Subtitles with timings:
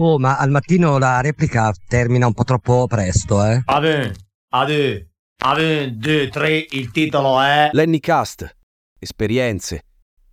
[0.00, 3.62] Oh, ma al mattino la replica termina un po' troppo presto, eh?
[3.64, 4.14] Ave,
[4.50, 7.70] ade, ave, due, tre, il titolo è...
[7.72, 8.48] Lenny Cast.
[8.96, 9.86] Esperienze,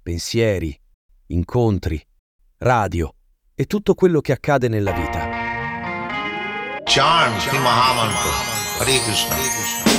[0.04, 0.80] pensieri,
[1.28, 2.00] incontri,
[2.60, 3.12] radio
[3.56, 5.30] e tutto quello che accade nella vita.
[6.84, 8.32] Charms di Mahamantra.
[8.80, 9.95] Hare Krishna.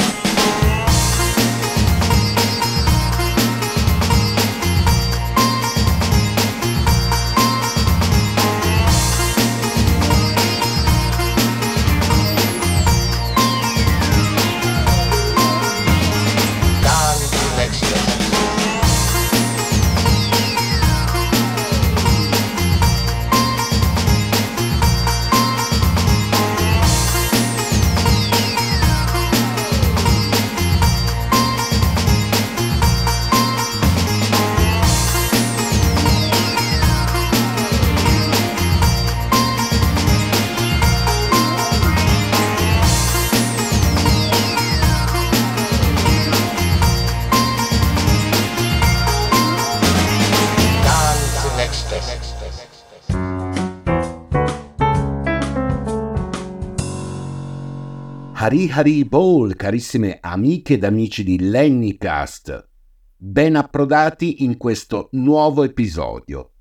[58.38, 62.68] Hari Hari Bol, carissime amiche ed amici di Lennycast.
[63.16, 66.52] Ben approdati in questo nuovo episodio.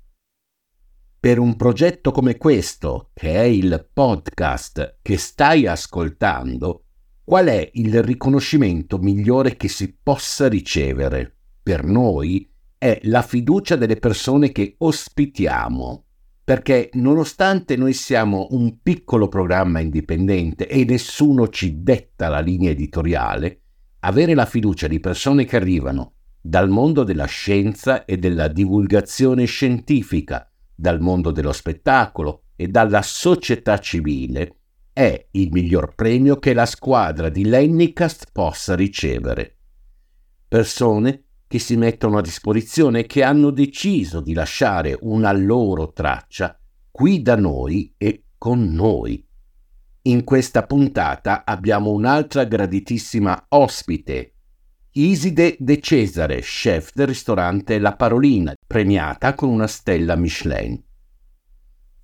[1.20, 6.84] Per un progetto come questo, che è il podcast che stai ascoltando,
[7.22, 11.36] qual è il riconoscimento migliore che si possa ricevere?
[11.62, 16.05] Per noi è la fiducia delle persone che ospitiamo
[16.46, 23.62] perché nonostante noi siamo un piccolo programma indipendente e nessuno ci detta la linea editoriale,
[24.02, 30.48] avere la fiducia di persone che arrivano dal mondo della scienza e della divulgazione scientifica,
[30.72, 34.58] dal mondo dello spettacolo e dalla società civile
[34.92, 39.56] è il miglior premio che la squadra di Lennycast possa ricevere.
[40.46, 46.58] Persone che si mettono a disposizione e che hanno deciso di lasciare una loro traccia
[46.90, 49.24] qui da noi e con noi.
[50.02, 54.32] In questa puntata abbiamo un'altra graditissima ospite,
[54.92, 60.82] Iside De Cesare, chef del ristorante La Parolina, premiata con una stella Michelin.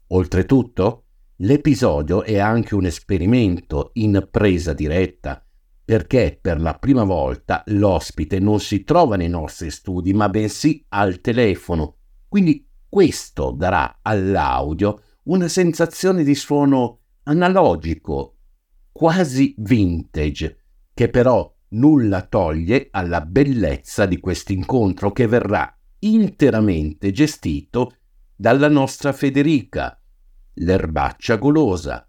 [0.09, 1.05] Oltretutto,
[1.37, 5.43] l'episodio è anche un esperimento in presa diretta,
[5.85, 11.21] perché per la prima volta l'ospite non si trova nei nostri studi, ma bensì al
[11.21, 11.97] telefono.
[12.29, 18.37] Quindi questo darà all'audio una sensazione di suono analogico,
[18.93, 20.59] quasi vintage,
[20.95, 27.97] che però nulla toglie alla bellezza di questo incontro che verrà interamente gestito
[28.35, 29.99] dalla nostra Federica,
[30.55, 32.07] l'erbaccia golosa,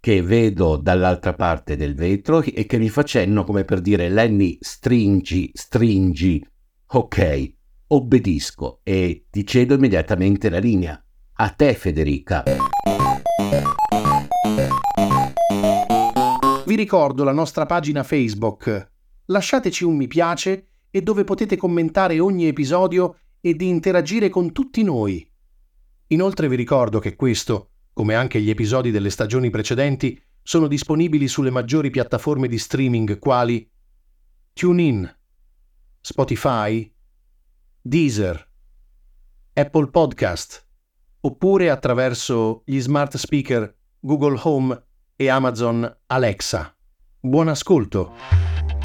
[0.00, 4.58] che vedo dall'altra parte del vetro e che mi fa cenno come per dire Lenny
[4.60, 6.44] stringi, stringi.
[6.90, 7.52] Ok,
[7.88, 11.02] obbedisco e ti cedo immediatamente la linea.
[11.40, 12.44] A te Federica.
[16.64, 18.90] Vi ricordo la nostra pagina Facebook.
[19.26, 24.82] Lasciateci un mi piace e dove potete commentare ogni episodio e di interagire con tutti
[24.82, 25.26] noi.
[26.08, 31.50] Inoltre vi ricordo che questo, come anche gli episodi delle stagioni precedenti, sono disponibili sulle
[31.50, 33.68] maggiori piattaforme di streaming quali
[34.52, 35.18] TuneIn,
[36.00, 36.88] Spotify,
[37.82, 38.48] Deezer,
[39.52, 40.64] Apple Podcast,
[41.22, 44.80] oppure attraverso gli smart speaker Google Home
[45.16, 46.72] e Amazon Alexa.
[47.18, 48.77] Buon ascolto!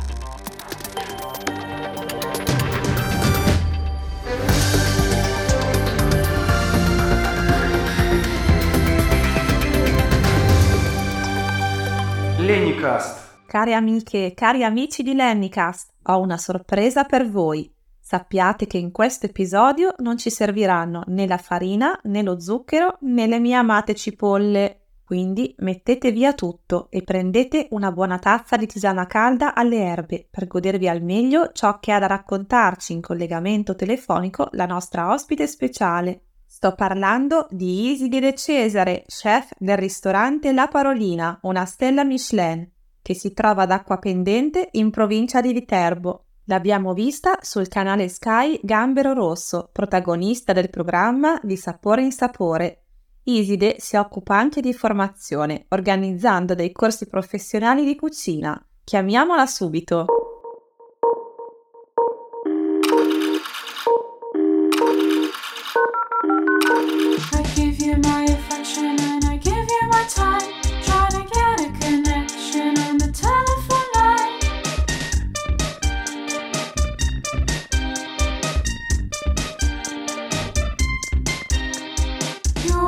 [12.83, 13.31] Lenicast.
[13.47, 17.71] Cari amiche cari amici di Lennycast, ho una sorpresa per voi.
[17.99, 23.25] Sappiate che in questo episodio non ci serviranno né la farina, né lo zucchero, né
[23.27, 24.79] le mie amate cipolle.
[25.05, 30.47] Quindi mettete via tutto e prendete una buona tazza di tisana calda alle erbe per
[30.47, 36.23] godervi al meglio ciò che ha da raccontarci in collegamento telefonico la nostra ospite speciale.
[36.45, 42.72] Sto parlando di Iside De Cesare, chef del ristorante La Parolina, una stella Michelin,
[43.03, 46.23] che si trova ad Acqua Pendente in provincia di Viterbo.
[46.45, 52.85] L'abbiamo vista sul canale Sky Gambero Rosso, protagonista del programma Di Sapore in Sapore.
[53.25, 58.59] Iside si occupa anche di formazione, organizzando dei corsi professionali di cucina.
[58.83, 60.32] Chiamiamola subito.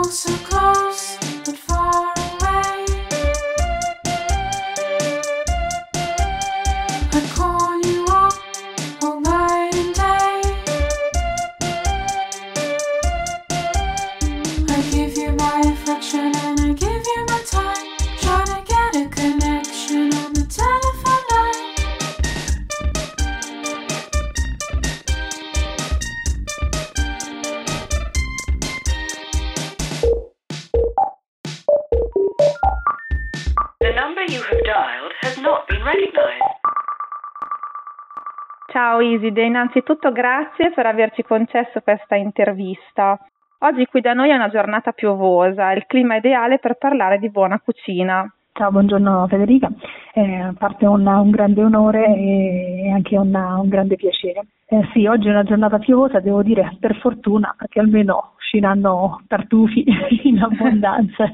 [0.06, 0.55] also
[39.26, 43.18] Iside, innanzitutto grazie per averci concesso questa intervista.
[43.60, 47.60] Oggi qui da noi è una giornata piovosa, il clima ideale per parlare di buona
[47.60, 48.32] cucina.
[48.58, 49.70] Ciao, buongiorno Federica,
[50.14, 54.46] eh, a parte un, un grande onore e anche una- un grande piacere.
[54.68, 59.84] Eh, sì, oggi è una giornata piovosa, devo dire per fortuna, perché almeno usciranno tartufi
[60.24, 61.26] in abbondanza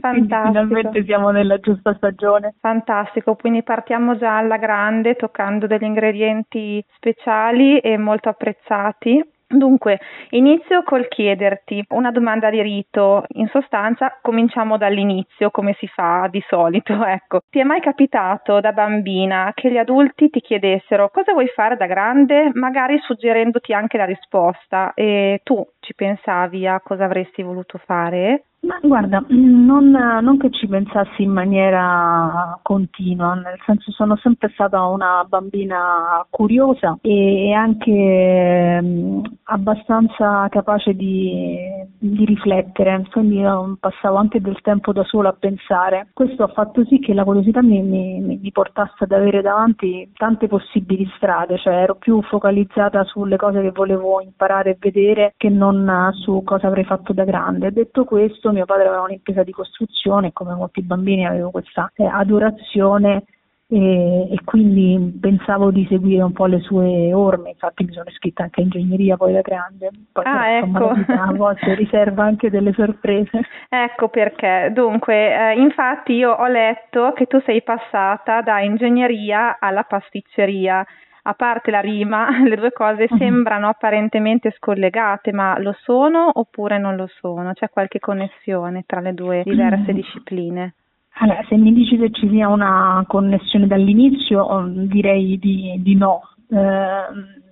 [0.00, 2.54] finalmente siamo nella giusta stagione.
[2.60, 9.22] Fantastico, quindi partiamo già alla grande toccando degli ingredienti speciali e molto apprezzati.
[9.48, 10.00] Dunque,
[10.30, 13.24] inizio col chiederti una domanda di rito.
[13.34, 16.94] In sostanza, cominciamo dall'inizio, come si fa di solito.
[17.16, 21.76] Ecco, ti è mai capitato da bambina che gli adulti ti chiedessero cosa vuoi fare
[21.76, 27.78] da grande, magari suggerendoti anche la risposta e tu ci pensavi a cosa avresti voluto
[27.78, 28.46] fare?
[28.66, 34.84] Ma guarda, non, non che ci pensassi in maniera continua, nel senso sono sempre stata
[34.86, 41.56] una bambina curiosa e anche mh, abbastanza capace di,
[41.96, 43.40] di riflettere, quindi
[43.78, 46.08] passavo anche del tempo da sola a pensare.
[46.12, 50.48] Questo ha fatto sì che la curiosità mi, mi- mi- portasse ad avere davanti tante
[50.48, 56.10] possibili strade, cioè ero più focalizzata sulle cose che volevo imparare e vedere che non
[56.14, 57.70] su cosa avrei fatto da grande.
[57.70, 62.04] Detto questo, mio padre aveva un'impresa di costruzione e come molti bambini avevo questa eh,
[62.04, 63.24] adorazione
[63.68, 68.44] e, e quindi pensavo di seguire un po' le sue orme, infatti mi sono iscritta
[68.44, 70.92] anche a ingegneria poi da grande, poi Ah, ecco.
[70.92, 73.40] vita a volte riserva anche delle sorprese.
[73.68, 74.70] Ecco perché.
[74.72, 80.86] Dunque, eh, infatti io ho letto che tu sei passata da ingegneria alla pasticceria.
[81.28, 83.18] A parte la rima, le due cose Mhm.
[83.18, 87.52] sembrano apparentemente scollegate, ma lo sono oppure non lo sono?
[87.52, 89.94] C'è qualche connessione tra le due diverse Mm.
[89.94, 90.74] discipline?
[91.18, 96.20] Allora, se mi dici che ci sia una connessione dall'inizio, oh, direi di, di no.
[96.48, 97.45] Eh,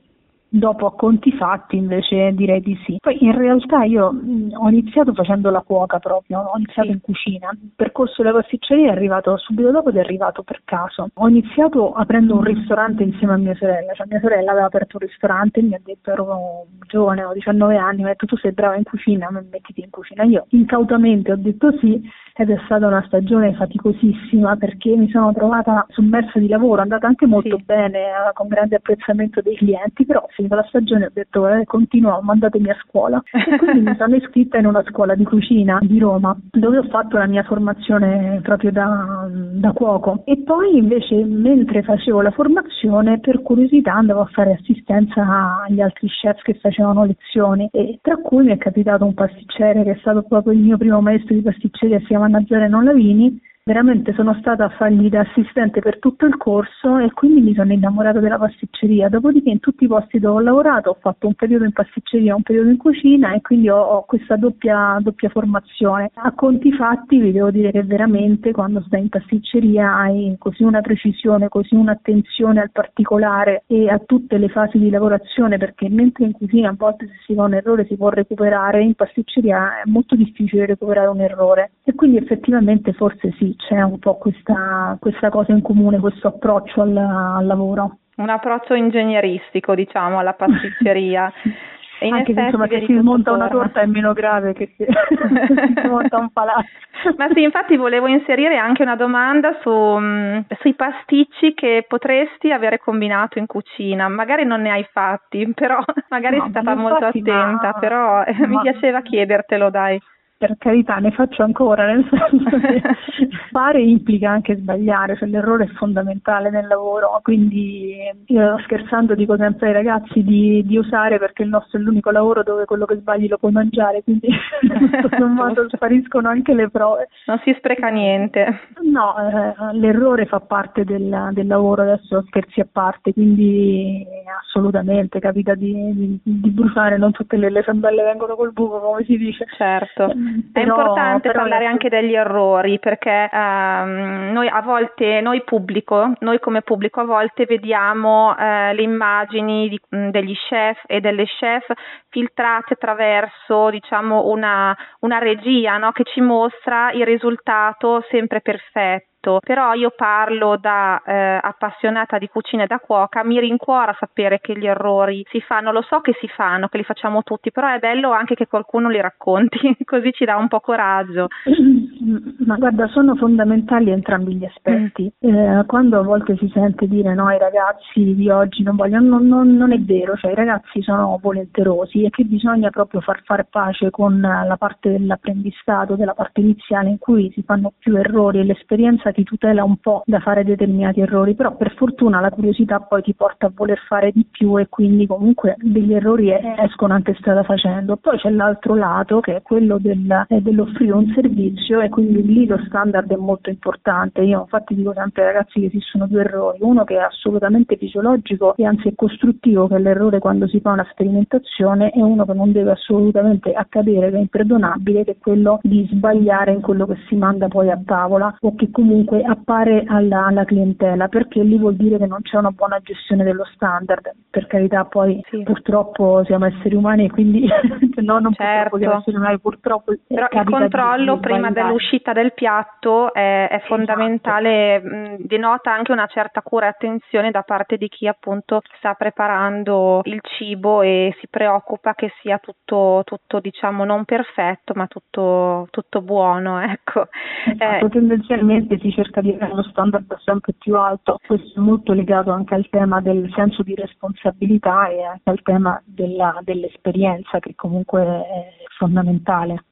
[0.59, 2.97] dopo a conti fatti invece direi di sì.
[3.01, 7.51] Poi in realtà io mh, ho iniziato facendo la cuoca proprio, ho iniziato in cucina.
[7.53, 11.09] Il percorso della pasticceria è arrivato subito dopo ed è arrivato per caso.
[11.15, 15.07] Ho iniziato aprendo un ristorante insieme a mia sorella, cioè mia sorella aveva aperto un
[15.07, 18.53] ristorante e mi ha detto ero giovane, avevo 19 anni, mi ha detto tu sei
[18.53, 20.23] brava in cucina, mettiti in cucina.
[20.25, 22.01] Io incautamente ho detto sì
[22.37, 27.07] ed è stata una stagione faticosissima perché mi sono trovata sommersa di lavoro, è andata
[27.07, 27.63] anche molto Sì.
[27.65, 32.21] bene, eh, con grande apprezzamento dei clienti, però finita la stagione ho detto eh, continuo,
[32.23, 33.23] mandatemi a scuola.
[33.33, 37.17] E quindi mi sono iscritta in una scuola di cucina di Roma dove ho fatto
[37.17, 40.23] la mia formazione proprio da, da cuoco.
[40.25, 46.09] E poi invece mentre facevo la formazione per curiosità andavo a fare assistenza agli altri
[46.09, 47.69] chef che facevano lezioni.
[47.73, 51.01] E tra cui mi è capitato un pasticcere che è stato proprio il mio primo
[51.01, 55.99] maestro di pasticceria, si chiama Nazare Lavini Veramente sono stata a fargli da assistente per
[55.99, 59.09] tutto il corso e quindi mi sono innamorata della pasticceria.
[59.09, 62.43] Dopodiché in tutti i posti dove ho lavorato ho fatto un periodo in pasticceria, un
[62.43, 66.11] periodo in cucina e quindi ho, ho questa doppia, doppia formazione.
[66.13, 70.83] A conti fatti vi devo dire che veramente quando stai in pasticceria hai così una
[70.83, 76.33] precisione, così un'attenzione al particolare e a tutte le fasi di lavorazione perché mentre in
[76.33, 80.17] cucina a volte se si fa un errore si può recuperare, in pasticceria è molto
[80.17, 85.53] difficile recuperare un errore e quindi effettivamente forse sì c'è un po' questa, questa cosa
[85.53, 87.99] in comune, questo approccio al, al lavoro.
[88.17, 91.33] Un approccio ingegneristico, diciamo, alla pasticceria.
[92.01, 94.75] E in Anche se insomma se vedi si smonta una torta è meno grave che
[94.77, 96.67] se si smonta un palazzo.
[97.17, 102.79] Ma sì, infatti volevo inserire anche una domanda su, mh, sui pasticci che potresti avere
[102.79, 104.09] combinato in cucina.
[104.09, 105.79] Magari non ne hai fatti, però
[106.11, 109.99] magari No, sei stata molto fatti, ma- attenta, però eh, mi ma- piaceva chiedertelo, dai.
[110.45, 112.83] Per carità ne faccio ancora, nel senso che
[113.51, 117.97] fare implica anche sbagliare, cioè l'errore è fondamentale nel lavoro, quindi
[118.27, 122.43] io scherzando dico sempre ai ragazzi di, di usare perché il nostro è l'unico lavoro
[122.43, 124.29] dove quello che sbagli lo puoi mangiare, quindi
[125.01, 127.09] tutto sommato spariscono anche le prove.
[127.27, 128.61] Non si spreca niente.
[128.83, 134.05] No, eh, l'errore fa parte del, del lavoro, adesso scherzi a parte, quindi
[134.41, 139.17] assolutamente capita di, di, di bruciare, non tutte le, le vengono col buco come si
[139.17, 139.47] dice.
[139.57, 145.43] Certo, è Però- importante però parlare anche degli errori perché ehm, noi a volte, noi
[145.45, 151.25] pubblico, noi come pubblico a volte vediamo eh, le immagini di- degli chef e delle
[151.25, 151.67] chef
[152.09, 155.93] filtrate attraverso diciamo una, una regia no?
[155.93, 159.13] che ci mostra il risultato sempre perfetto.
[159.41, 164.57] Però io parlo da eh, appassionata di cucina e da cuoca, mi rincuora sapere che
[164.59, 167.79] gli errori si fanno, lo so che si fanno, che li facciamo tutti, però è
[167.79, 171.29] bello anche che qualcuno li racconti, così ci dà un po' coraggio.
[172.45, 175.11] Ma guarda, sono fondamentali entrambi gli aspetti.
[175.19, 179.27] Eh, quando a volte si sente dire no, i ragazzi di oggi non vogliono, non,
[179.27, 183.47] non- non è vero, cioè i ragazzi sono volenterosi e che bisogna proprio far fare
[183.49, 188.45] pace con la parte dell'apprendistato, della parte iniziale in cui si fanno più errori e
[188.45, 193.03] l'esperienza ti tutela un po' da fare determinati errori, però per fortuna la curiosità poi
[193.03, 197.43] ti porta a voler fare di più e quindi comunque degli errori escono anche strada
[197.43, 197.97] facendo.
[197.97, 202.47] Poi c'è l'altro lato che è quello del- eh, dell'offrire un servizio e quindi lì
[202.47, 204.23] lo standard è molto importante.
[204.23, 208.55] Io infatti dico sempre ai ragazzi che esistono due errori, uno che è assolutamente fisiologico
[208.57, 212.35] e anzi è costruttivo, che è l'errore quando si fa una sperimentazione, e uno che
[212.35, 216.97] non deve assolutamente accadere, che è imperdonabile, che è quello di sbagliare in quello che
[217.09, 221.77] si manda poi a tavola o che comunque appare alla, alla clientela, perché lì vuol
[221.77, 224.11] dire che non c'è una buona gestione dello standard.
[224.31, 227.47] Per carità, poi purtroppo siamo esseri umani e quindi
[228.03, 233.13] no, non purtroppo siamo esseri umani, purtroppo eh, Però il controllo prima dell'uscita del piatto
[233.13, 238.07] è, è fondamentale, mh, denota anche una certa cura e attenzione da parte di chi
[238.07, 244.73] appunto sta preparando il cibo e si preoccupa che sia tutto, tutto diciamo non perfetto
[244.75, 247.09] ma tutto, tutto buono, ecco.
[247.47, 252.31] Esatto, tendenzialmente si cerca di avere uno standard sempre più alto, questo è molto legato
[252.31, 258.03] anche al tema del senso di responsabilità e anche al tema della- dell'esperienza che comunque
[258.03, 259.65] è fondamentale.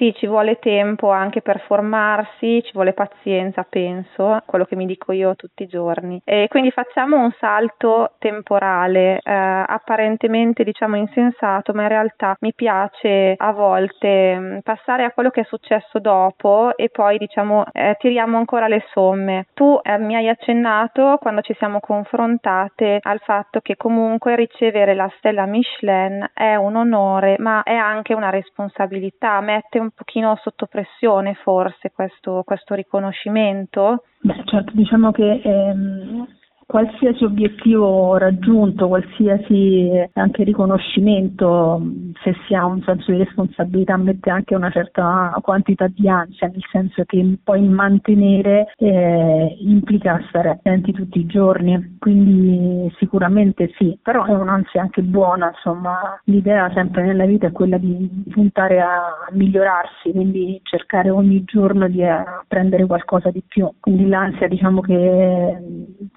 [0.00, 5.12] Sì, ci vuole tempo anche per formarsi, ci vuole pazienza, penso, quello che mi dico
[5.12, 6.18] io tutti i giorni.
[6.24, 13.34] E quindi facciamo un salto temporale, eh, apparentemente diciamo insensato, ma in realtà mi piace
[13.36, 18.38] a volte mh, passare a quello che è successo dopo e poi diciamo eh, tiriamo
[18.38, 19.48] ancora le somme.
[19.52, 25.12] Tu eh, mi hai accennato quando ci siamo confrontate al fatto che comunque ricevere la
[25.18, 31.34] stella Michelin è un onore, ma è anche una responsabilità, mette un pochino sotto pressione
[31.34, 34.04] forse questo, questo riconoscimento.
[34.20, 36.26] Beh, certo, diciamo che ehm,
[36.70, 43.96] qualsiasi obiettivo raggiunto, qualsiasi eh, anche riconoscimento, mh, se si ha un senso di responsabilità,
[43.96, 50.50] mette anche una certa quantità di ansia, nel senso che poi mantenere eh, implica stare
[50.50, 57.02] attenti tutti i giorni, quindi sicuramente sì, però è un'ansia anche buona, insomma, l'idea sempre
[57.04, 62.86] nella vita è quella di puntare a migliorarsi, quindi cercare ogni giorno di eh, apprendere
[62.86, 65.58] qualcosa di più, quindi l'ansia diciamo che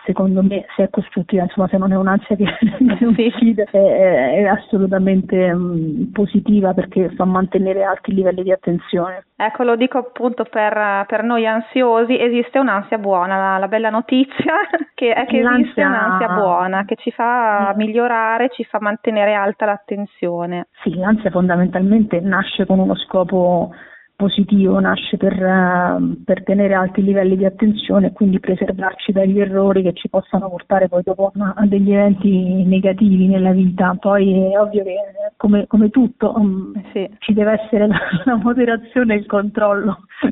[0.05, 2.45] secondo me se è costruttiva, insomma se non è un'ansia che,
[2.97, 9.25] che uccide, è, è assolutamente mm, positiva perché fa mantenere alti livelli di attenzione.
[9.35, 14.53] Ecco, lo dico appunto per, per noi ansiosi, esiste un'ansia buona, la, la bella notizia
[14.93, 19.65] che è che esiste L'ansia- un'ansia buona che ci fa migliorare, ci fa mantenere alta
[19.65, 20.67] l'attenzione.
[20.83, 23.71] Sì, l'ansia fondamentalmente nasce con uno scopo
[24.23, 29.83] positivo, nasce per, eh, per tenere alti livelli di attenzione e quindi preservarci dagli errori
[29.83, 33.95] che ci possano portare poi dopo a degli eventi negativi nella vita.
[33.99, 36.73] Poi è ovvio che eh, come, come tutto mm,
[37.19, 40.05] ci deve essere la, la moderazione e il controllo.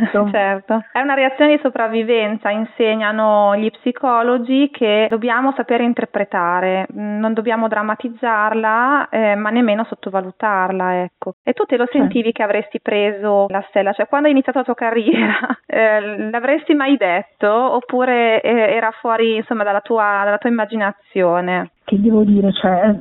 [0.00, 7.18] Insomma, Certo, è una reazione di sopravvivenza, insegnano gli psicologi che dobbiamo sapere interpretare, mm,
[7.18, 11.36] non dobbiamo drammatizzarla, eh, ma nemmeno sottovalutarla, ecco.
[11.44, 12.80] E tu te lo sentivi che avresti
[13.12, 18.40] preso la stella, cioè quando hai iniziato la tua carriera, eh, l'avresti mai detto oppure
[18.40, 21.70] eh, era fuori, insomma, dalla tua, dalla tua immaginazione?
[21.84, 22.94] che devo dire, cioè,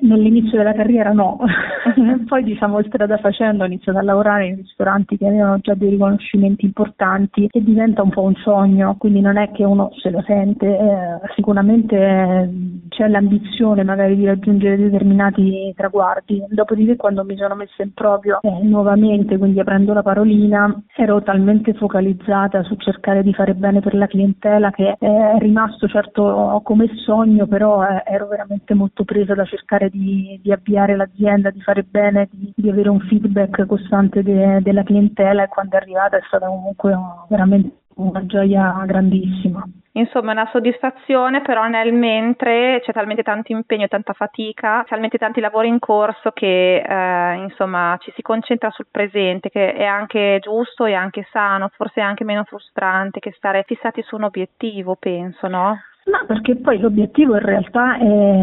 [0.00, 1.38] Nell'inizio della carriera no,
[2.26, 6.64] poi diciamo strada facendo ho iniziato a lavorare in ristoranti che avevano già dei riconoscimenti
[6.64, 10.66] importanti e diventa un po' un sogno, quindi non è che uno se lo sente,
[10.66, 12.48] eh, sicuramente eh,
[12.88, 18.62] c'è l'ambizione magari di raggiungere determinati traguardi, dopodiché quando mi sono messa in proprio eh,
[18.62, 24.06] nuovamente, quindi aprendo la parolina, ero talmente focalizzata su cercare di fare bene per la
[24.06, 29.89] clientela che è rimasto certo come sogno, però eh, ero veramente molto presa da cercare
[29.90, 34.82] di, di avviare l'azienda, di fare bene, di, di avere un feedback costante de, della
[34.82, 36.96] clientela e quando è arrivata è stata comunque
[37.28, 39.62] veramente una gioia grandissima.
[39.92, 45.40] Insomma, è una soddisfazione, però nel mentre c'è talmente tanto impegno, tanta fatica, talmente tanti
[45.40, 50.84] lavori in corso che eh, insomma ci si concentra sul presente, che è anche giusto
[50.84, 55.76] e anche sano, forse anche meno frustrante che stare fissati su un obiettivo, penso, no?
[56.10, 58.42] No, perché poi l'obiettivo in realtà è,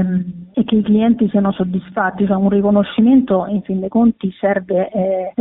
[0.54, 5.34] è, che i clienti siano soddisfatti, cioè un riconoscimento in fin dei conti serve eh,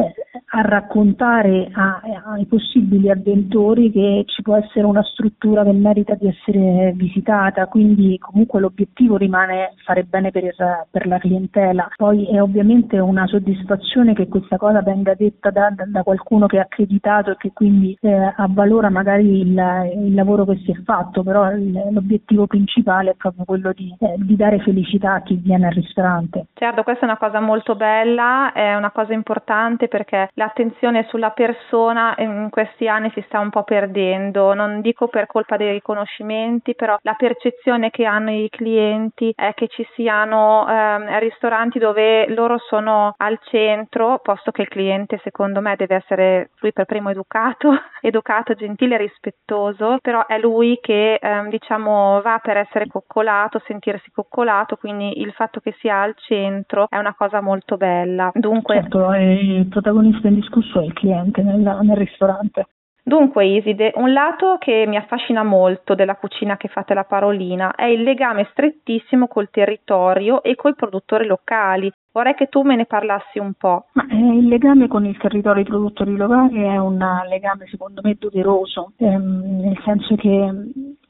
[0.51, 2.01] a raccontare a,
[2.33, 8.19] ai possibili avventori che ci può essere una struttura che merita di essere visitata, quindi
[8.19, 10.53] comunque l'obiettivo rimane fare bene per,
[10.91, 11.89] per la clientela.
[11.97, 16.57] Poi è ovviamente una soddisfazione che questa cosa venga detta da, da, da qualcuno che
[16.57, 21.23] è accreditato e che quindi eh, avvalora magari il, il, lavoro che si è fatto,
[21.23, 22.15] però l'obiettivo
[22.47, 26.47] principale è proprio quello di, eh, di dare felicità a chi viene al ristorante.
[26.55, 32.15] Certo, questa è una cosa molto bella, è una cosa importante perché l'attenzione sulla persona
[32.19, 36.97] in questi anni si sta un po' perdendo, non dico per colpa dei riconoscimenti, però
[37.03, 43.15] la percezione che hanno i clienti è che ci siano eh, ristoranti dove loro sono
[43.17, 47.71] al centro, posto che il cliente secondo me deve essere lui per primo educato,
[48.01, 54.77] educato, gentile, rispettoso, però è lui che eh, diciamo va per essere coccolato, sentirsi coccolato,
[54.77, 58.31] quindi il fatto che sia al centro è una cosa molto bella.
[58.35, 62.67] Dunque, certo, il protagonista indiscusso è il cliente nel, nel ristorante.
[63.09, 67.85] Dunque Iside, un lato che mi affascina molto della cucina che fate la Parolina è
[67.85, 71.89] il legame strettissimo col territorio e coi produttori locali.
[72.11, 73.85] Vorrei che tu me ne parlassi un po'.
[73.93, 76.99] Ma, eh, il legame con il territorio e i produttori locali è un
[77.29, 80.53] legame secondo me doveroso, ehm, nel senso che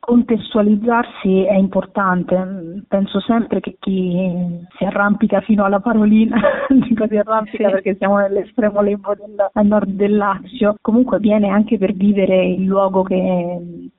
[0.06, 2.84] contestualizzarsi è importante.
[2.86, 7.72] Penso sempre che chi si arrampica fino alla parolina, dico si arrampica sì.
[7.72, 13.02] perché siamo nell'estremo lembo del, nord del Lazio, comunque viene anche per vivere il luogo
[13.02, 13.90] che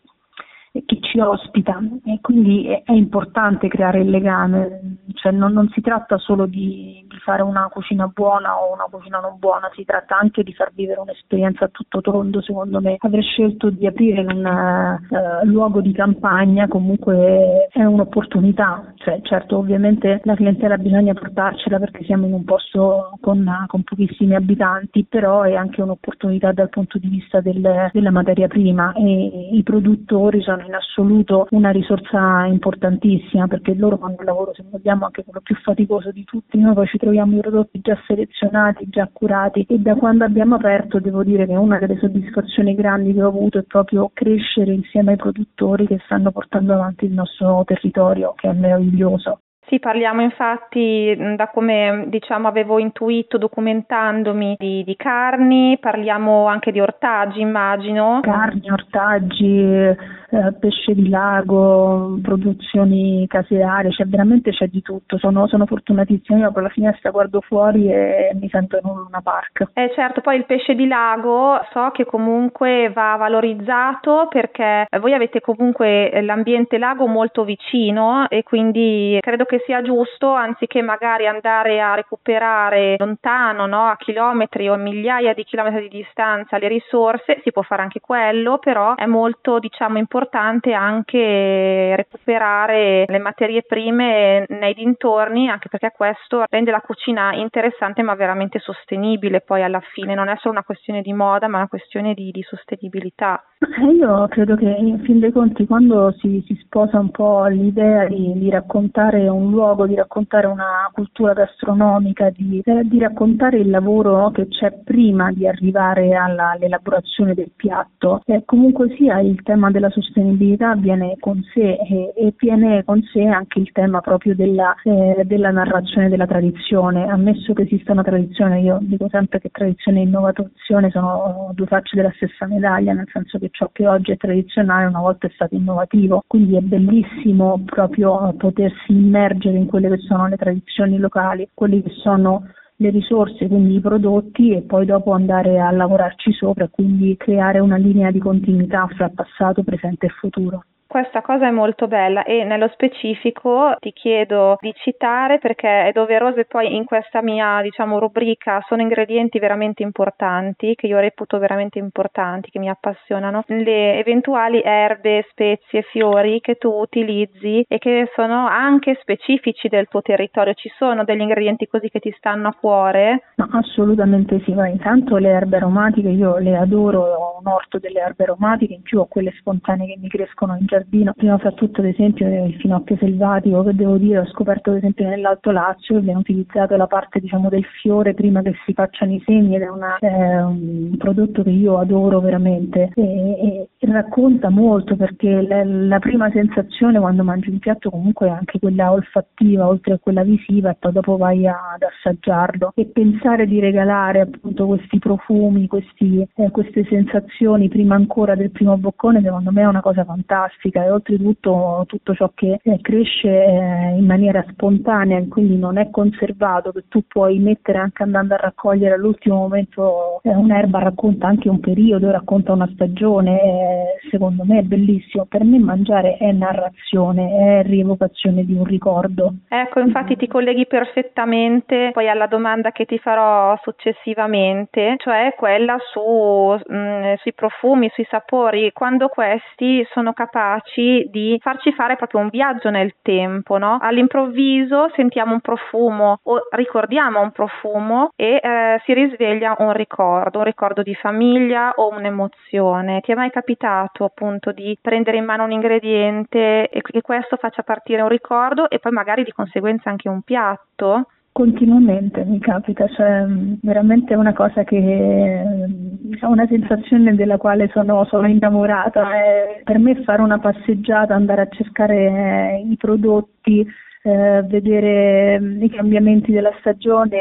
[0.88, 1.80] che ci ospita.
[2.06, 7.06] E quindi è, è importante creare il legame, cioè non, non si tratta solo di,
[7.08, 10.72] di, fare una cucina buona o una cucina non buona, si tratta anche di far
[10.74, 12.96] vivere un'esperienza a tutto tondo, secondo me.
[13.00, 20.22] Aver scelto di aprire un uh, luogo di campagna comunque è un'opportunità, cioè, certo ovviamente
[20.24, 25.56] la clientela bisogna portarcela perché siamo in un posto con, con pochissimi abitanti, però è
[25.56, 28.94] anche un'opportunità dal punto di vista del, della materia prima.
[28.94, 34.64] E i produttori sono in assoluto una risorsa importantissima perché loro fanno il lavoro, se
[34.70, 36.58] vogliamo, anche quello più faticoso di tutti.
[36.58, 41.00] Noi poi ci troviamo i prodotti già selezionati, già curati e da quando abbiamo aperto
[41.00, 45.18] devo dire che una delle soddisfazioni grandi che ho avuto è proprio crescere insieme ai
[45.18, 49.42] produttori che stanno portando avanti il nostro territorio, che è meraviglioso.
[49.68, 56.80] Sì, parliamo infatti da come diciamo avevo intuito documentandomi di, di, carni, parliamo anche di
[56.80, 58.22] ortaggi immagino.
[58.22, 59.96] Carni, ortaggi,
[60.30, 66.52] eh, pesce di lago, produzioni casearie, cioè veramente c'è di tutto, sono, sono fortunatissima, io
[66.52, 69.72] con la finestra guardo fuori e mi sento in una park.
[69.74, 75.42] Eh certo, poi il pesce di lago so che comunque va valorizzato perché voi avete
[75.42, 81.82] comunque l'ambiente lago molto vicino e quindi credo che che sia giusto, anziché magari andare
[81.82, 87.42] a recuperare lontano, no, a chilometri o a migliaia di chilometri di distanza le risorse,
[87.44, 94.46] si può fare anche quello, però è molto diciamo importante anche recuperare le materie prime
[94.48, 100.14] nei dintorni, anche perché questo rende la cucina interessante ma veramente sostenibile poi alla fine,
[100.14, 103.44] non è solo una questione di moda ma una questione di, di sostenibilità.
[103.92, 108.34] Io credo che in fin dei conti quando si, si sposa un po' l'idea di,
[108.36, 114.32] di raccontare un luogo, di raccontare una cultura gastronomica, di, eh, di raccontare il lavoro
[114.32, 118.22] che c'è prima di arrivare alla, all'elaborazione del piatto.
[118.26, 123.24] Eh, comunque sia il tema della sostenibilità viene con sé e, e viene con sé
[123.26, 127.08] anche il tema proprio della, eh, della narrazione della tradizione.
[127.08, 131.96] Ammesso che esista una tradizione, io dico sempre che tradizione e innovazione sono due facce
[131.96, 135.56] della stessa medaglia, nel senso che ciò che oggi è tradizionale una volta è stato
[135.56, 141.82] innovativo, quindi è bellissimo proprio potersi immergere in quelle che sono le tradizioni locali, quelli
[141.82, 142.46] che sono
[142.78, 147.78] le risorse, quindi i prodotti e poi dopo andare a lavorarci sopra quindi creare una
[147.78, 150.64] linea di continuità fra passato, presente e futuro.
[150.88, 156.40] Questa cosa è molto bella e nello specifico ti chiedo di citare perché è doveroso
[156.40, 161.78] e poi in questa mia diciamo rubrica sono ingredienti veramente importanti che io reputo veramente
[161.78, 168.48] importanti, che mi appassionano, le eventuali erbe, spezie, fiori che tu utilizzi e che sono
[168.48, 170.54] anche specifici del tuo territorio.
[170.54, 173.24] Ci sono degli ingredienti così che ti stanno a cuore?
[173.36, 178.00] No, assolutamente sì, ma intanto le erbe aromatiche io le adoro, ho un orto delle
[178.00, 181.82] erbe aromatiche, in più ho quelle spontanee che mi crescono in giardino, prima fra tutto
[181.82, 186.02] ad esempio il finocchio selvatico che devo dire ho scoperto ad esempio nell'Alto Lazio che
[186.02, 189.70] viene utilizzato la parte diciamo del fiore prima che si facciano i semi ed è
[189.70, 196.00] una, eh, un prodotto che io adoro veramente e, e, racconta molto perché la, la,
[196.00, 200.72] prima sensazione quando mangi un piatto comunque è anche quella olfattiva oltre a quella visiva
[200.72, 202.74] e poi dopo vai a, ad assaggiarlo.
[202.76, 208.78] E pensare di regalare appunto questi profumi, questi, eh, queste sensazioni prima ancora del primo
[208.78, 213.98] boccone secondo me è una cosa fantastica e oltretutto tutto ciò che eh, cresce eh,
[213.98, 218.38] in maniera spontanea e quindi non è conservato, che tu puoi mettere anche andando a
[218.38, 224.64] raccogliere all'ultimo momento eh, un'erba racconta anche un periodo, racconta una stagione, secondo me è
[224.64, 225.26] bellissimo.
[225.26, 229.34] Per me mangiare è narrazione, è rievocazione di un ricordo.
[229.48, 236.02] Ecco, infatti ti colleghi perfettamente poi alla domanda che ti farò successivamente, cioè quella su,
[236.02, 242.30] mh, mm, sui profumi, sui sapori, quando questi sono capaci di farci fare proprio un
[242.30, 243.78] viaggio nel tempo, no?
[243.82, 250.44] All'improvviso sentiamo un profumo o ricordiamo un profumo e eh, si risveglia un ricordo, un
[250.44, 253.02] ricordo di famiglia o un'emozione.
[253.02, 257.64] Ti è mai capitato appunto di prendere in mano un ingrediente e che questo faccia
[257.64, 261.08] partire un ricordo e poi magari di conseguenza anche un piatto?
[261.32, 263.24] Continuamente mi capita, cioè
[263.62, 269.12] veramente è una cosa che diciamo, una sensazione della quale sono, sono innamorata.
[269.12, 273.64] È, per me fare una passeggiata, andare a cercare i prodotti,
[274.08, 277.18] eh, vedere i cambiamenti della stagione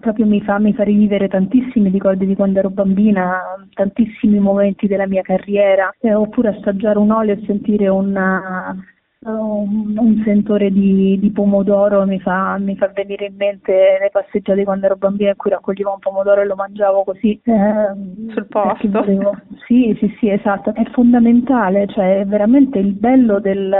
[0.00, 5.06] proprio mi fa, mi fa rivivere tantissimi ricordi di quando ero bambina, tantissimi momenti della
[5.06, 8.74] mia carriera, eh, oppure assaggiare un olio e sentire una
[9.22, 14.64] un, un sentore di, di pomodoro mi fa, mi fa, venire in mente le passeggiate
[14.64, 18.88] quando ero bambina in cui raccoglievo un pomodoro e lo mangiavo così eh, sul posto.
[18.88, 19.36] Volevo...
[19.66, 20.74] Sì, sì, sì, esatto.
[20.74, 23.70] È fondamentale, cioè è veramente il bello del,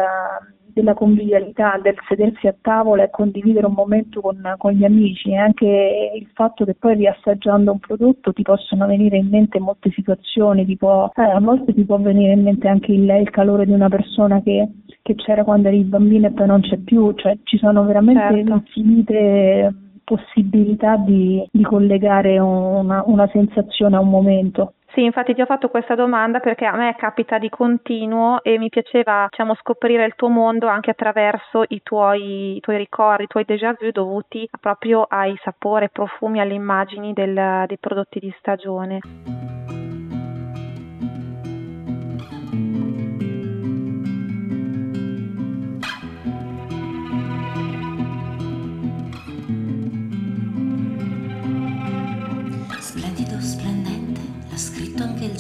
[0.73, 5.37] della convivialità, del sedersi a tavola e condividere un momento con, con, gli amici e
[5.37, 10.65] anche il fatto che poi riassaggiando un prodotto ti possono venire in mente molte situazioni,
[10.65, 13.89] tipo, eh, a volte ti può venire in mente anche il, il calore di una
[13.89, 14.69] persona che,
[15.03, 18.53] che, c'era quando eri bambino e poi non c'è più, cioè ci sono veramente certo.
[18.53, 19.75] infinite
[20.11, 24.73] possibilità di, di collegare una, una sensazione a un momento.
[24.93, 28.71] Sì, infatti ti ho fatto questa domanda perché a me capita di continuo e mi
[28.71, 33.45] piaceva diciamo, scoprire il tuo mondo anche attraverso i tuoi, i tuoi ricordi, i tuoi
[33.45, 38.99] déjà vu dovuti proprio ai sapori, ai profumi, alle immagini del, dei prodotti di stagione.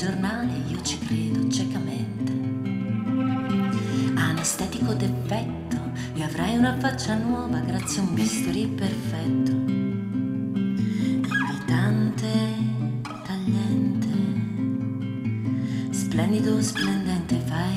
[0.01, 2.33] Giornale io ci credo ciecamente.
[4.14, 5.77] Anestetico d'effetto
[6.14, 9.51] e avrai una faccia nuova grazie a un bisturi perfetto.
[11.29, 12.33] Invitante,
[13.27, 14.09] tagliente,
[15.90, 17.69] splendido, splendente, fai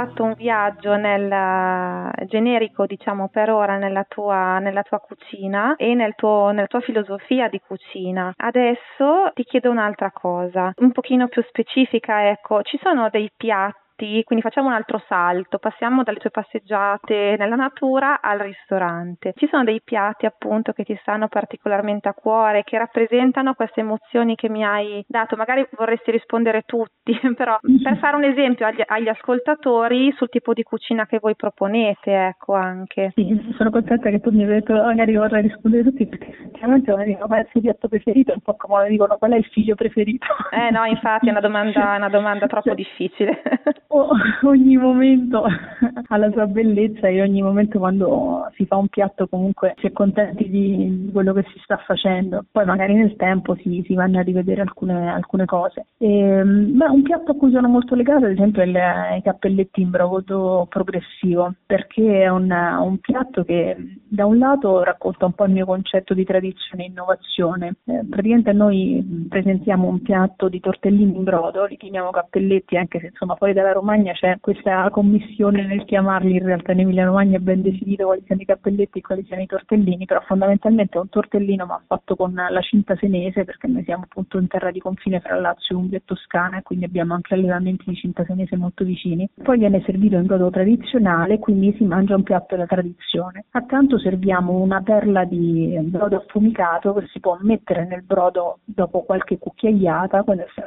[0.00, 5.94] fatto un viaggio nel eh, generico, diciamo per ora, nella tua, nella tua cucina e
[5.94, 8.32] nel tuo, nella tua filosofia di cucina.
[8.34, 13.89] Adesso ti chiedo un'altra cosa, un pochino più specifica, ecco, ci sono dei piatti
[14.24, 19.32] quindi facciamo un altro salto, passiamo dalle tue passeggiate nella natura al ristorante.
[19.36, 24.34] Ci sono dei piatti appunto che ti stanno particolarmente a cuore, che rappresentano queste emozioni
[24.34, 25.36] che mi hai dato.
[25.36, 30.62] Magari vorresti rispondere tutti, però per fare un esempio agli, agli ascoltatori sul tipo di
[30.62, 33.12] cucina che voi proponete, ecco anche.
[33.14, 37.04] Sì, sono contenta che tu mi hai detto magari vorrei rispondere tutti perché effettivamente non
[37.04, 39.44] dico qual è il suo piatto preferito, è un po' come dicono qual è il
[39.46, 40.26] figlio preferito.
[40.50, 43.42] Eh no, infatti è una domanda, una domanda troppo difficile.
[44.42, 45.42] Ogni momento
[46.08, 49.92] ha la sua bellezza e ogni momento quando si fa un piatto comunque si è
[49.92, 52.44] contenti di quello che si sta facendo.
[52.50, 55.86] Poi magari nel tempo si, si vanno a rivedere alcune, alcune cose.
[55.98, 58.78] E, beh, un piatto a cui sono molto legata ad esempio è il,
[59.18, 63.76] i cappelletti in brodo progressivo perché è un, un piatto che
[64.08, 67.74] da un lato racconta un po' il mio concetto di tradizione e innovazione.
[67.86, 73.06] Eh, praticamente noi presentiamo un piatto di tortellini in brodo, li chiamiamo cappelletti anche se
[73.06, 77.40] insomma fuori dalla Romagna c'è questa commissione nel chiamarli, in realtà in Emilia Romagna è
[77.40, 81.08] ben definito quali siano i cappelletti e quali siano i tortellini, però fondamentalmente è un
[81.08, 85.20] tortellino ma fatto con la cinta senese perché noi siamo appunto in terra di confine
[85.20, 89.28] fra Lazio, Umbria e Toscana e quindi abbiamo anche allevamenti di cinta senese molto vicini.
[89.42, 93.46] Poi viene servito in brodo tradizionale, quindi si mangia un piatto della tradizione.
[93.52, 99.38] Accanto serviamo una perla di brodo affumicato che si può mettere nel brodo dopo qualche
[99.38, 100.22] cucchiaiata,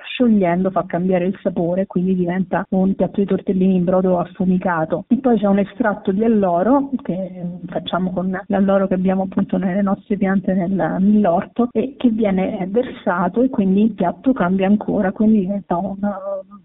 [0.05, 5.05] sciogliendo fa cambiare il sapore, quindi diventa un piatto di tortellini in brodo affumicato.
[5.07, 9.81] E poi c'è un estratto di alloro che facciamo con l'alloro che abbiamo appunto nelle
[9.81, 15.41] nostre piante nel, nell'orto e che viene versato e quindi il piatto cambia ancora, quindi
[15.41, 15.97] diventa un,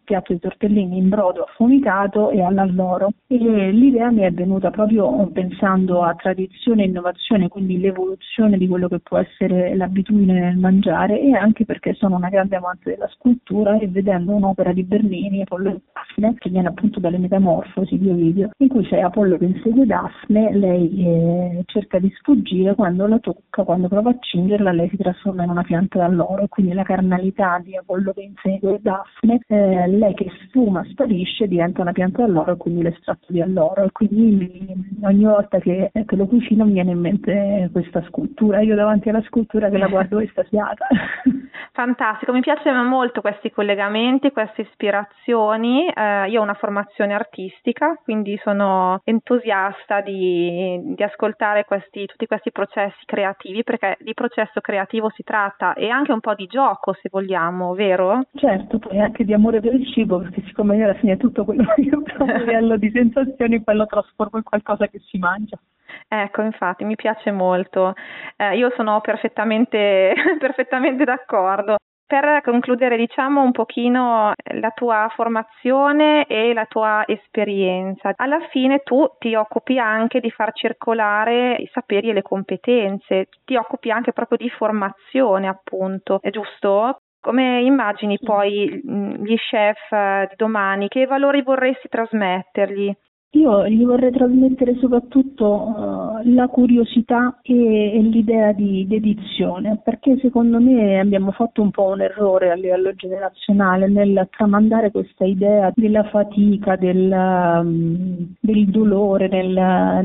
[0.05, 3.11] piatto di tortellini in brodo affumicato e all'alloro.
[3.27, 8.89] E l'idea mi è venuta proprio pensando a tradizione e innovazione, quindi l'evoluzione di quello
[8.89, 13.79] che può essere l'abitudine nel mangiare e anche perché sono una grande amante della scultura
[13.79, 15.81] e vedendo un'opera di Bernini, Apollo e
[16.29, 20.55] Daphne, che viene appunto dalle Metamorfosi di Ovidio, in cui c'è Apollo che insegue Daphne,
[20.55, 25.45] lei eh, cerca di sfuggire, quando la tocca, quando prova a cingerla, lei si trasforma
[25.45, 30.31] in una pianta d'alloro, quindi la carnalità di Apollo che insegue Daphne, eh, lei che
[30.47, 34.67] sfuma, sparisce, diventa una pianta d'alloro e quindi l'estratto di alloro, e quindi
[35.03, 39.23] ogni volta che, che lo cucino mi viene in mente questa scultura, io davanti alla
[39.23, 40.87] scultura che la guardo estasiata.
[41.73, 45.87] Fantastico, mi piacciono molto questi collegamenti, queste ispirazioni.
[45.89, 52.53] Eh, io ho una formazione artistica, quindi sono entusiasta di, di ascoltare questi, tutti questi
[52.53, 57.09] processi creativi, perché di processo creativo si tratta e anche un po' di gioco, se
[57.11, 58.23] vogliamo, vero?
[58.35, 61.65] Certo, poi anche di amore per il cibo, perché siccome io alla fine tutto quello
[61.75, 65.59] che io provo a livello di sensazioni poi lo trasformo in qualcosa che si mangia.
[66.07, 67.95] Ecco, infatti, mi piace molto.
[68.37, 71.77] Eh, io sono perfettamente, perfettamente d'accordo.
[72.09, 78.15] Per concludere, diciamo un pochino la tua formazione e la tua esperienza.
[78.17, 83.57] Alla fine tu ti occupi anche di far circolare i saperi e le competenze, ti
[83.57, 86.97] occupi anche proprio di formazione, appunto, è giusto?
[87.21, 90.89] Come immagini poi gli chef di domani?
[90.89, 92.91] Che valori vorresti trasmettergli?
[93.33, 100.59] Io gli vorrei trasmettere soprattutto uh, la curiosità e, e l'idea di dedizione, perché secondo
[100.59, 106.05] me abbiamo fatto un po' un errore a livello generazionale nel tramandare questa idea della
[106.05, 109.53] fatica, del, um, del dolore nel,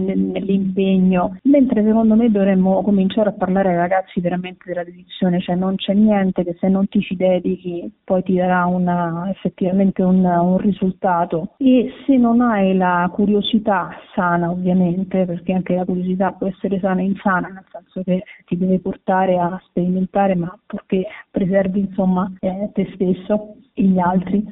[0.02, 5.56] nel, nell'impegno, mentre secondo me dovremmo cominciare a parlare ai ragazzi veramente della dedizione, cioè
[5.56, 10.26] non c'è niente che se non ti ci dedichi poi ti darà una, effettivamente un,
[10.26, 11.54] un risultato.
[11.56, 17.02] E se non hai la curiosità sana ovviamente, perché anche la curiosità può essere sana
[17.02, 22.70] e insana, nel senso che ti deve portare a sperimentare, ma purché preservi insomma eh,
[22.74, 24.44] te stesso e gli altri.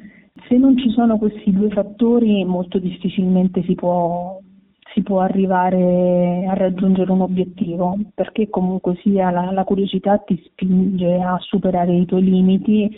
[0.48, 4.40] Se non ci sono questi due fattori molto difficilmente si può
[4.94, 11.14] si può arrivare a raggiungere un obiettivo, perché comunque sia la, la curiosità ti spinge
[11.14, 12.94] a superare i tuoi limiti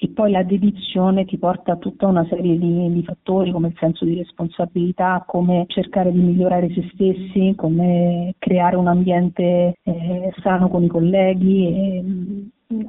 [0.00, 3.76] e poi la dedizione ti porta a tutta una serie di, di, fattori come il
[3.78, 10.68] senso di responsabilità, come cercare di migliorare se stessi, come creare un ambiente eh, sano
[10.68, 11.66] con i colleghi.
[11.66, 12.04] E,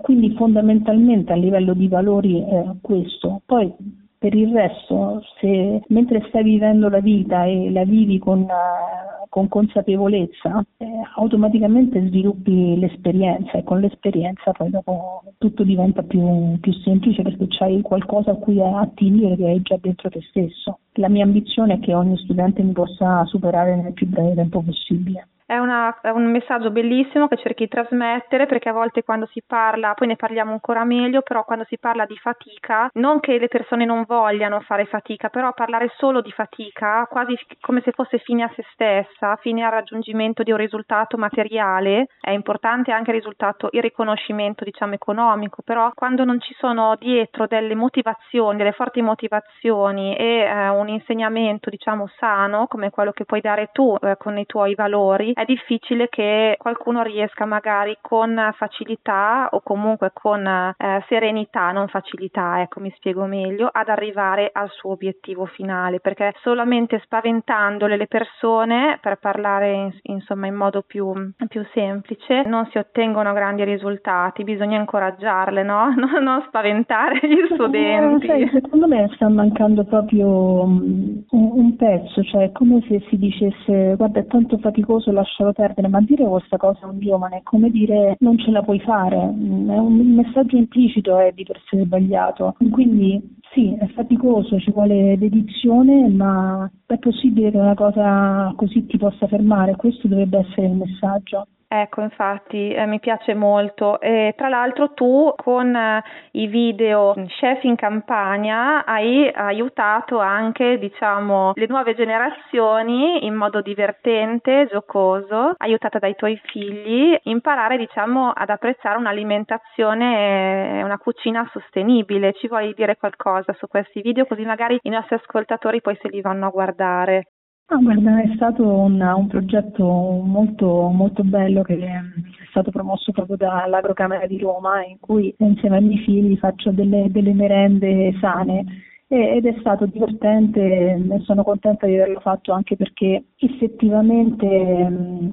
[0.01, 3.41] quindi fondamentalmente a livello di valori è questo.
[3.45, 3.73] Poi
[4.19, 9.47] per il resto, se mentre stai vivendo la vita e la vivi con, uh, con
[9.47, 17.21] consapevolezza, eh, automaticamente sviluppi l'esperienza e con l'esperienza poi dopo tutto diventa più, più semplice
[17.21, 20.79] perché c'hai qualcosa a cui attingere che hai già dentro te stesso.
[20.93, 25.27] la mia ambizione è che ogni studente mi possa superare nel più breve tempo possibile.
[25.49, 29.41] È, una- è un messaggio bellissimo che cerchi di trasmettere perché a volte quando si
[29.43, 33.47] parla, poi ne parliamo ancora meglio, però quando si parla di fatica, non che le
[33.47, 38.43] persone non vogliano fare fatica, però parlare solo di fatica, quasi come se fosse fine
[38.43, 43.69] a se stessa, fine al raggiungimento di un risultato materiale, è importante anche il risultato,
[43.71, 50.15] il riconoscimento diciamo economico, però quando non ci sono dietro delle motivazioni, delle forti motivazioni
[50.15, 54.45] e eh, un insegnamento diciamo sano come quello che puoi dare tu eh, con i
[54.45, 61.71] tuoi valori, è difficile che qualcuno riesca magari con facilità o comunque con eh, serenità,
[61.71, 67.97] non facilità, ecco mi spiego meglio, ad arrivare al suo obiettivo finale, perché solamente spaventandole
[67.97, 71.11] le persone, per parlare in- insomma in modo più,
[71.47, 75.87] più semplice, non si ottengono grandi risultati, bisogna incoraggiarle, no?
[75.99, 78.25] Non, non spaventare gli studenti.
[78.25, 83.17] Eh, sai, secondo me sta mancando proprio un, un pezzo, cioè è come se si
[83.17, 87.43] dicesse guarda è tanto faticoso, lascialo perdere, ma dire questa cosa a un giovane è
[87.43, 91.83] come dire non ce la puoi fare, è un messaggio implicito è di per sé
[91.83, 98.85] sbagliato, quindi sì, è faticoso, ci vuole dedizione, ma è possibile che una cosa così
[98.85, 101.47] ti possa fermare, questo dovrebbe essere il messaggio.
[101.71, 103.99] Ecco, infatti eh, mi piace molto.
[104.01, 111.51] E tra l'altro tu con eh, i video Chef in Campagna hai aiutato anche, diciamo,
[111.53, 118.97] le nuove generazioni in modo divertente, giocoso, aiutata dai tuoi figli, imparare, diciamo, ad apprezzare
[118.97, 122.33] un'alimentazione e una cucina sostenibile.
[122.33, 126.21] Ci vuoi dire qualcosa su questi video così magari i nostri ascoltatori poi se li
[126.21, 127.25] vanno a guardare?
[127.71, 132.01] Ah, guarda, è stato un, un progetto molto, molto bello che è
[132.49, 137.33] stato promosso proprio dall'Agrocamera di Roma, in cui insieme ai miei figli faccio delle, delle
[137.33, 138.65] merende sane.
[139.07, 145.29] E- ed è stato divertente e sono contenta di averlo fatto anche perché effettivamente mh,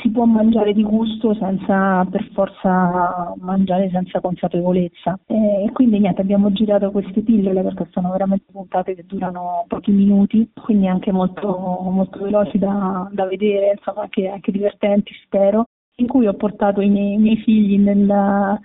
[0.00, 5.18] si può mangiare di gusto senza per forza mangiare senza consapevolezza.
[5.26, 10.50] E quindi niente, abbiamo girato queste pillole perché sono veramente puntate che durano pochi minuti,
[10.62, 11.48] quindi anche molto,
[11.90, 16.88] molto veloci da, da vedere, insomma anche, anche divertenti spero in cui ho portato i
[16.88, 18.10] miei, i miei figli nel,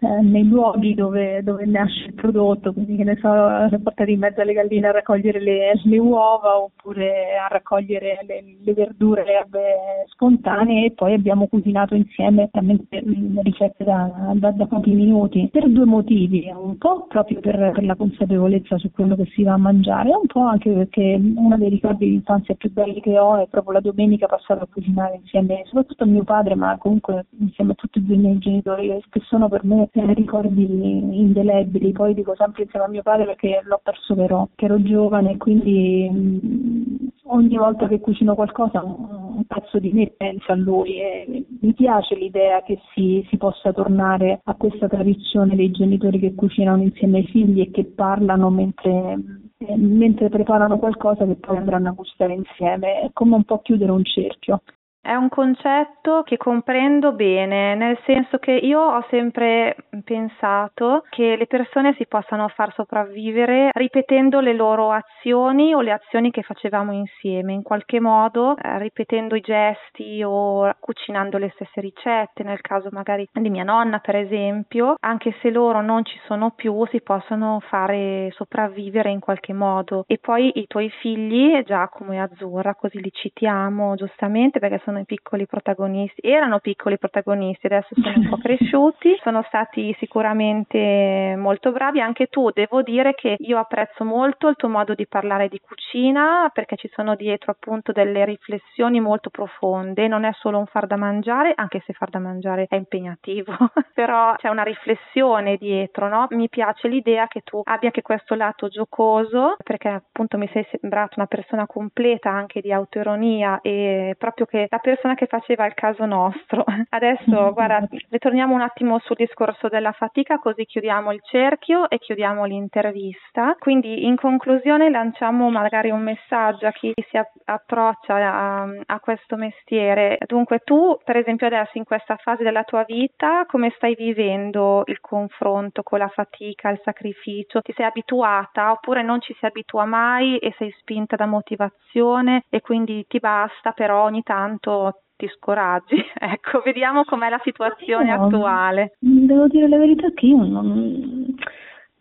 [0.02, 4.20] eh, nei luoghi dove, dove nasce il prodotto, quindi che ne so, ho portati in
[4.20, 9.34] mezzo alle galline a raccogliere le, le uova oppure a raccogliere le, le verdure, le
[9.34, 9.62] erbe
[10.08, 13.04] spontanee e poi abbiamo cucinato insieme veramente
[13.44, 15.50] ricette da, da, da pochi minuti.
[15.52, 19.54] Per due motivi, un po' proprio per, per la consapevolezza su quello che si va
[19.54, 23.38] a mangiare, un po' anche perché uno dei ricordi di infanzia più belli che ho
[23.38, 27.76] è proprio la domenica passata a cucinare insieme soprattutto mio padre, ma comunque insieme a
[27.76, 31.92] tutti i miei genitori, che sono per me eh, ricordi indelebili.
[31.92, 35.38] Poi dico sempre insieme a mio padre perché l'ho perso però, che ero giovane e
[35.38, 38.96] quindi mh, ogni volta che cucino qualcosa un,
[39.38, 43.72] un pezzo di me pensa a lui e mi piace l'idea che si, si possa
[43.74, 49.18] tornare a questa tradizione dei genitori che cucinano insieme ai figli e che parlano mentre
[49.62, 53.92] eh, mentre preparano qualcosa che poi andranno a gustare insieme, è come un po' chiudere
[53.92, 54.62] un cerchio.
[55.10, 61.48] È un concetto che comprendo bene, nel senso che io ho sempre pensato che le
[61.48, 67.54] persone si possano far sopravvivere ripetendo le loro azioni o le azioni che facevamo insieme,
[67.54, 73.28] in qualche modo eh, ripetendo i gesti o cucinando le stesse ricette, nel caso magari
[73.34, 78.30] di mia nonna per esempio, anche se loro non ci sono più, si possono fare
[78.36, 80.04] sopravvivere in qualche modo.
[80.06, 85.06] E poi i tuoi figli, Giacomo e Azzurra, così li citiamo giustamente perché sono i
[85.06, 92.02] piccoli protagonisti, erano piccoli protagonisti, adesso sono un po' cresciuti, sono stati sicuramente molto bravi,
[92.02, 96.50] anche tu devo dire che io apprezzo molto il tuo modo di parlare di cucina
[96.54, 100.96] perché ci sono dietro appunto delle riflessioni molto profonde, non è solo un far da
[100.96, 103.54] mangiare, anche se far da mangiare è impegnativo,
[103.94, 106.28] però c'è una riflessione dietro, no?
[106.32, 111.16] Mi piace l'idea che tu abbia anche questo lato giocoso perché appunto mi sei sembrata
[111.18, 116.06] una persona completa anche di autoironia e proprio che la persona che faceva il caso
[116.06, 116.64] nostro.
[116.90, 122.46] Adesso, guarda, ritorniamo un attimo sul discorso della fatica, così chiudiamo il cerchio e chiudiamo
[122.46, 123.56] l'intervista.
[123.60, 130.18] Quindi, in conclusione, lanciamo magari un messaggio a chi si approccia a, a questo mestiere.
[130.26, 135.00] Dunque, tu, per esempio, adesso in questa fase della tua vita, come stai vivendo il
[135.00, 137.62] confronto con la fatica, il sacrificio?
[137.62, 142.62] Ti sei abituata oppure non ci si abitua mai e sei spinta da motivazione e
[142.62, 144.69] quindi ti basta, però ogni tanto
[145.16, 145.96] ti scoraggi.
[146.20, 148.94] Ecco, vediamo com'è la situazione Io- attuale.
[149.00, 151.36] Devo dire la verità che io non,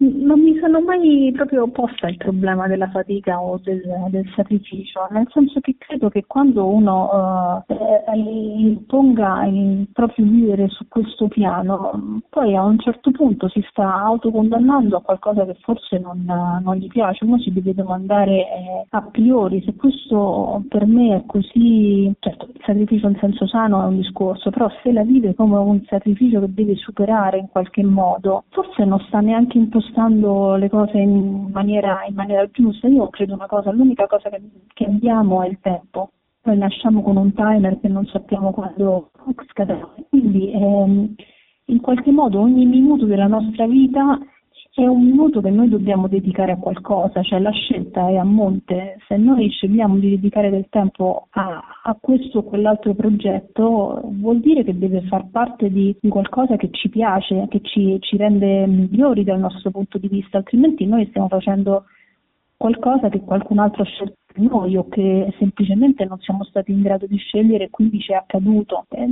[0.00, 5.26] Non mi sono mai proprio posta il problema della fatica o del, del sacrificio, nel
[5.32, 12.54] senso che credo che quando uno eh, imponga il proprio vivere su questo piano, poi
[12.54, 16.22] a un certo punto si sta autocondannando a qualcosa che forse non,
[16.62, 17.24] non gli piace.
[17.24, 22.60] Uno si deve domandare eh, a priori se questo per me è così, certo il
[22.64, 26.54] sacrificio in senso sano è un discorso, però se la vive come un sacrificio che
[26.54, 32.04] deve superare in qualche modo, forse non sta neanche impostando impostando le cose in maniera,
[32.06, 32.86] in maniera giusta.
[32.88, 34.40] Io credo una cosa, l'unica cosa che,
[34.74, 36.10] che abbiamo è il tempo.
[36.42, 39.10] Noi nasciamo con un timer che non sappiamo quando
[39.48, 39.88] scadrà.
[40.08, 41.14] Quindi ehm,
[41.66, 44.18] in qualche modo ogni minuto della nostra vita
[44.82, 48.98] è un minuto che noi dobbiamo dedicare a qualcosa, cioè la scelta è a monte.
[49.08, 54.62] Se noi scegliamo di dedicare del tempo a, a questo o quell'altro progetto, vuol dire
[54.62, 59.24] che deve far parte di, di qualcosa che ci piace, che ci, ci rende migliori
[59.24, 61.86] dal nostro punto di vista, altrimenti noi stiamo facendo
[62.56, 67.06] qualcosa che qualcun altro ha scelto noi o che semplicemente non siamo stati in grado
[67.06, 68.84] di scegliere e quindi ci è accaduto.
[68.90, 69.06] E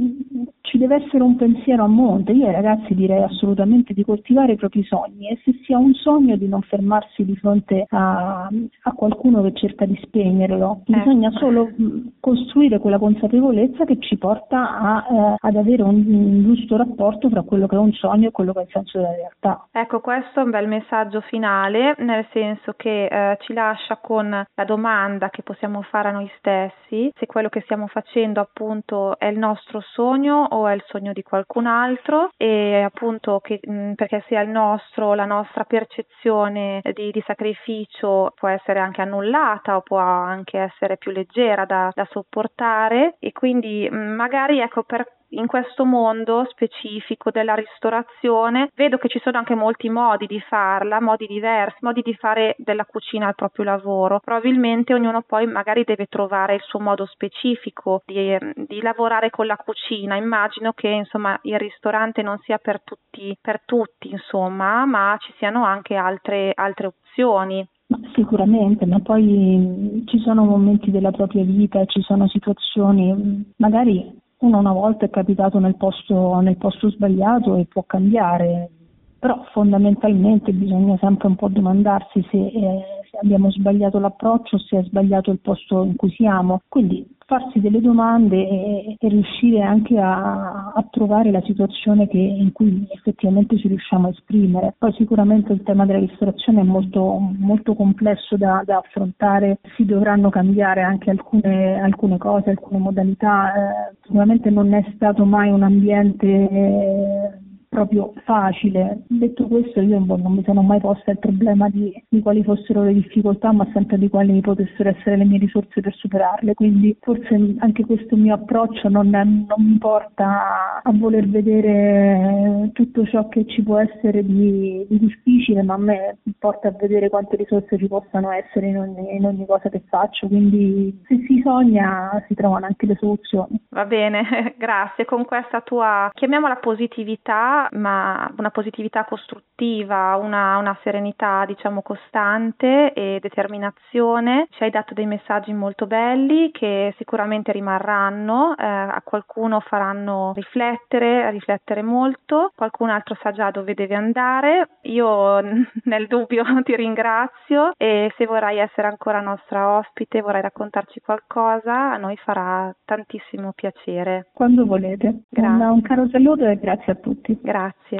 [0.60, 2.32] ci deve essere un pensiero a monte.
[2.32, 5.94] Io ai ragazzi direi assolutamente di coltivare i propri sogni e se si ha un
[5.94, 8.48] sogno di non fermarsi di fronte a,
[8.82, 10.82] a qualcuno che cerca di spegnerlo.
[10.86, 16.42] Bisogna solo mh, costruire quella consapevolezza che ci porta a, eh, ad avere un, un
[16.42, 19.14] giusto rapporto tra quello che è un sogno e quello che è il senso della
[19.14, 19.68] realtà.
[19.72, 24.64] Ecco, questo è un bel messaggio finale, nel senso che eh, ci lascia con la
[24.64, 29.38] domanda che possiamo fare a noi stessi, se quello che stiamo facendo appunto è il
[29.38, 34.40] nostro sogno o è il sogno di qualcun altro e appunto che, mh, perché sia
[34.40, 40.58] il nostro, la nostra percezione di, di, sacrificio può essere anche annullata o può anche
[40.58, 46.46] essere più leggera da, da sopportare e quindi mh, magari ecco per in questo mondo
[46.50, 52.02] specifico della ristorazione vedo che ci sono anche molti modi di farla, modi diversi, modi
[52.02, 54.20] di fare della cucina il proprio lavoro.
[54.20, 59.56] Probabilmente ognuno poi magari deve trovare il suo modo specifico di, di lavorare con la
[59.56, 60.16] cucina.
[60.16, 65.64] Immagino che insomma il ristorante non sia per tutti, per tutti insomma, ma ci siano
[65.64, 67.66] anche altre, altre opzioni.
[68.14, 74.72] Sicuramente, ma poi ci sono momenti della propria vita, ci sono situazioni, magari uno una
[74.72, 78.70] volta è capitato nel posto, nel posto sbagliato e può cambiare,
[79.18, 84.82] però fondamentalmente bisogna sempre un po' domandarsi se, eh, se abbiamo sbagliato l'approccio se è
[84.84, 86.60] sbagliato il posto in cui siamo.
[86.68, 92.52] Quindi farsi delle domande e, e riuscire anche a, a, trovare la situazione che, in
[92.52, 94.74] cui effettivamente ci riusciamo a esprimere.
[94.78, 100.30] Poi sicuramente il tema della ristorazione è molto, molto complesso da, da, affrontare, si dovranno
[100.30, 103.52] cambiare anche alcune, alcune cose, alcune modalità.
[103.52, 107.30] Eh, sicuramente non è stato mai un ambiente eh,
[107.76, 109.02] proprio facile.
[109.06, 112.94] Detto questo, io non mi sono mai posta il problema di, di, quali fossero le
[112.94, 116.54] difficoltà, ma sempre di quali potessero essere le mie risorse per superarle.
[116.54, 123.28] Quindi forse anche questo mio approccio non, non mi porta a voler vedere tutto ciò
[123.28, 127.76] che ci può essere di, di, difficile, ma a me porta a vedere quante risorse
[127.76, 130.28] ci possano essere in ogni, in ogni cosa che faccio.
[130.28, 133.60] Quindi se si sogna si trovano anche le soluzioni.
[133.68, 135.04] Va bene, grazie.
[135.04, 143.18] Con questa tua, chiamiamola positività, ma una positività costruttiva, una, una serenità diciamo costante e
[143.20, 144.48] determinazione.
[144.50, 151.30] Ci hai dato dei messaggi molto belli che sicuramente rimarranno, eh, a qualcuno faranno riflettere,
[151.30, 154.68] riflettere molto, qualcun altro sa già dove deve andare.
[154.82, 155.40] Io
[155.84, 161.96] nel dubbio ti ringrazio e se vorrai essere ancora nostra ospite, vorrai raccontarci qualcosa, a
[161.96, 164.28] noi farà tantissimo piacere.
[164.32, 165.22] Quando volete.
[165.28, 165.64] Grazie.
[165.64, 167.38] Un, un caro saluto e grazie a tutti.
[167.46, 167.98] Grazie.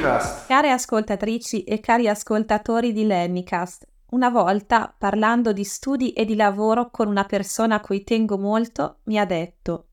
[0.00, 0.46] Lennycast.
[0.46, 6.90] Care ascoltatrici e cari ascoltatori di Lennycast, una volta, parlando di studi e di lavoro
[6.90, 9.88] con una persona a cui tengo molto, mi ha detto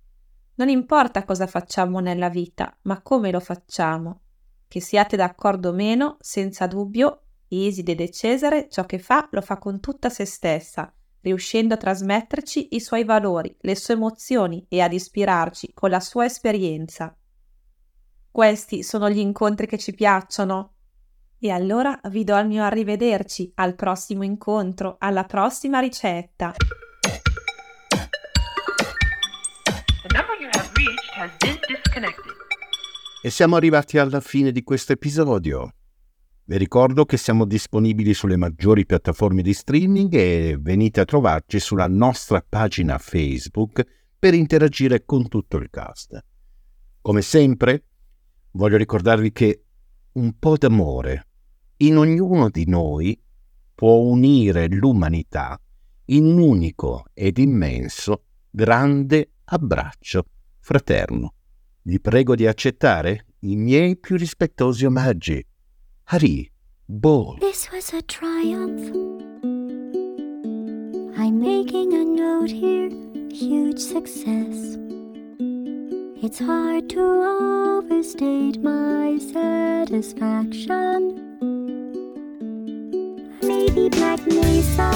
[0.56, 4.22] Non importa cosa facciamo nella vita, ma come lo facciamo.
[4.68, 9.58] Che siate d'accordo o meno, senza dubbio, Iside De Cesare ciò che fa lo fa
[9.58, 10.92] con tutta se stessa,
[11.22, 16.26] riuscendo a trasmetterci i suoi valori, le sue emozioni e ad ispirarci con la sua
[16.26, 17.14] esperienza.
[18.38, 20.74] Questi sono gli incontri che ci piacciono.
[21.40, 26.54] E allora vi do il mio arrivederci al prossimo incontro, alla prossima ricetta.
[33.24, 35.74] E siamo arrivati alla fine di questo episodio.
[36.44, 41.88] Vi ricordo che siamo disponibili sulle maggiori piattaforme di streaming e venite a trovarci sulla
[41.88, 43.84] nostra pagina Facebook
[44.20, 46.24] per interagire con tutto il cast.
[47.02, 47.87] Come sempre,
[48.58, 49.64] voglio ricordarvi che
[50.14, 51.28] un po' d'amore
[51.78, 53.18] in ognuno di noi
[53.76, 55.60] può unire l'umanità
[56.06, 60.26] in un unico ed immenso grande abbraccio
[60.60, 61.34] fraterno.
[61.84, 65.46] Vi prego di accettare i miei più rispettosi omaggi.
[66.06, 66.52] Hari
[66.84, 67.38] Bol.
[67.38, 68.92] This was a triumph.
[71.16, 72.90] I'm making a note here,
[73.30, 74.97] huge success.
[76.20, 81.14] It's hard to overstate my satisfaction.
[83.44, 84.90] Maybe Black Mesa.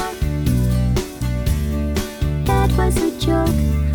[2.46, 3.91] That was a joke.